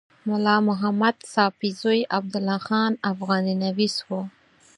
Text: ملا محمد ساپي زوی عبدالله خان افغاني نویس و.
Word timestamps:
ملا 0.27 0.55
محمد 0.67 1.15
ساپي 1.33 1.69
زوی 1.81 1.99
عبدالله 2.17 2.59
خان 2.67 2.91
افغاني 3.11 3.55
نویس 3.63 3.95
و. 4.07 4.09